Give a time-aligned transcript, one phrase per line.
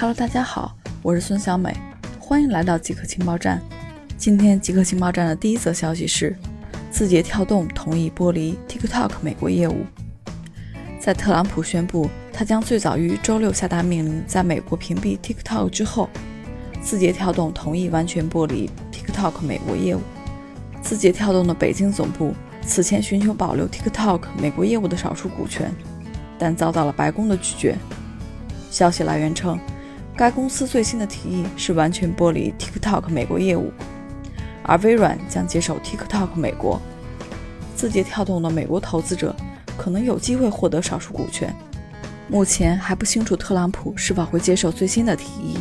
[0.00, 1.76] Hello，大家好，我是孙小美，
[2.20, 3.60] 欢迎来到极客情报站。
[4.16, 6.36] 今天极客情报站的第一则消息是，
[6.88, 9.84] 字节跳动同意剥离 TikTok 美国业务。
[11.00, 16.08] 在特朗普宣布他将最早于周六下达命令在美国屏蔽 TikTok 之后，
[16.80, 20.00] 字节跳动同意完全剥离 TikTok 美国业务。
[20.80, 22.32] 字节跳动的北京总部
[22.64, 25.74] 此前寻求保留 TikTok 美国业务的少数股权，
[26.38, 27.76] 但遭到了白宫的拒绝。
[28.70, 29.58] 消息来源称。
[30.18, 33.72] 该公司最新的提议是完全剥离 TikTok 美国业务，
[34.64, 36.82] 而微软将接手 TikTok 美国。
[37.76, 39.32] 字节跳动的美国投资者
[39.76, 41.54] 可能有机会获得少数股权。
[42.26, 45.58] 目前还不清楚特朗普是否会接受最新的提议。